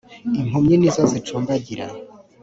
impumyi 0.41 0.75
nizo 0.77 1.03
zicumbagira. 1.11 1.85